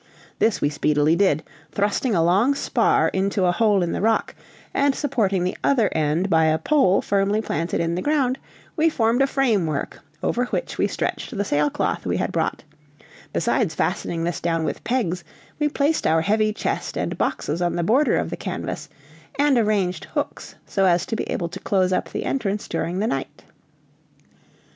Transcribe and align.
This 0.39 0.61
we 0.61 0.69
speedily 0.71 1.15
did; 1.15 1.43
thrusting 1.71 2.15
a 2.15 2.23
long 2.23 2.55
spar 2.55 3.09
into 3.09 3.45
a 3.45 3.51
hole 3.51 3.83
in 3.83 3.91
the 3.91 4.01
rock, 4.01 4.33
and 4.73 4.95
supporting 4.95 5.43
the 5.43 5.55
other 5.63 5.89
end 5.91 6.27
by 6.27 6.45
a 6.45 6.57
pole 6.57 7.03
firmly 7.03 7.39
planted 7.39 7.79
in 7.79 7.93
the 7.93 8.01
ground, 8.01 8.39
we 8.75 8.89
formed 8.89 9.21
a 9.21 9.27
framework 9.27 9.99
over 10.23 10.45
which 10.45 10.79
we 10.79 10.87
stretched 10.87 11.37
the 11.37 11.45
sailcloth 11.45 12.07
we 12.07 12.17
had 12.17 12.31
brought; 12.31 12.63
besides 13.31 13.75
fastening 13.75 14.23
this 14.23 14.41
down 14.41 14.63
with 14.63 14.83
pegs, 14.83 15.23
we 15.59 15.69
placed 15.69 16.07
our 16.07 16.21
heavy 16.21 16.51
chest 16.51 16.97
and 16.97 17.15
boxes 17.19 17.61
on 17.61 17.75
the 17.75 17.83
border 17.83 18.17
of 18.17 18.31
the 18.31 18.37
canvas, 18.37 18.89
and 19.37 19.55
arranged 19.55 20.05
hooks 20.05 20.55
so 20.65 20.85
as 20.85 21.05
to 21.05 21.15
be 21.15 21.25
able 21.29 21.47
to 21.47 21.59
close 21.59 21.93
up 21.93 22.09
the 22.09 22.25
entrance 22.25 22.67
during 22.67 22.97
the 22.97 23.05
night. 23.05 23.43